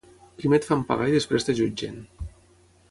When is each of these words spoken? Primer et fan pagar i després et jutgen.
Primer 0.43 0.59
et 0.61 0.65
fan 0.69 0.81
pagar 0.87 1.11
i 1.11 1.15
després 1.17 1.47
et 1.55 1.61
jutgen. 1.61 2.03